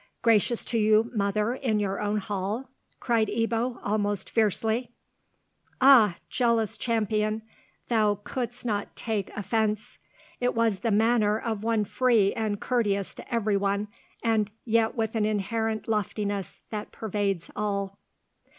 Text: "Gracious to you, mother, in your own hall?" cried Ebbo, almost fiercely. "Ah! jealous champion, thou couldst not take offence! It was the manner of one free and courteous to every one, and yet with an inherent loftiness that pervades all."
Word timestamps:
"Gracious 0.23 0.65
to 0.65 0.79
you, 0.79 1.11
mother, 1.13 1.53
in 1.53 1.79
your 1.79 2.01
own 2.01 2.17
hall?" 2.17 2.71
cried 2.99 3.27
Ebbo, 3.27 3.77
almost 3.83 4.31
fiercely. 4.31 4.89
"Ah! 5.79 6.15
jealous 6.27 6.75
champion, 6.75 7.43
thou 7.87 8.15
couldst 8.23 8.65
not 8.65 8.95
take 8.95 9.29
offence! 9.37 9.99
It 10.39 10.55
was 10.55 10.79
the 10.79 10.89
manner 10.89 11.37
of 11.39 11.61
one 11.63 11.85
free 11.85 12.33
and 12.33 12.59
courteous 12.59 13.13
to 13.13 13.31
every 13.31 13.57
one, 13.57 13.89
and 14.23 14.49
yet 14.65 14.95
with 14.95 15.13
an 15.13 15.25
inherent 15.27 15.87
loftiness 15.87 16.61
that 16.71 16.91
pervades 16.91 17.51
all." 17.55 17.99